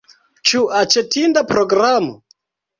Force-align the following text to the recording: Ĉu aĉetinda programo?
Ĉu 0.51 0.61
aĉetinda 0.79 1.45
programo? 1.53 2.19